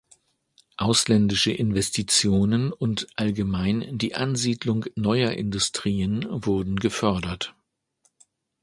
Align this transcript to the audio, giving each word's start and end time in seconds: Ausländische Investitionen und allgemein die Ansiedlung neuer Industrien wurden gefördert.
Ausländische 0.77 1.51
Investitionen 1.51 2.73
und 2.73 3.05
allgemein 3.17 3.99
die 3.99 4.15
Ansiedlung 4.15 4.85
neuer 4.95 5.29
Industrien 5.33 6.25
wurden 6.27 6.77
gefördert. 6.77 7.53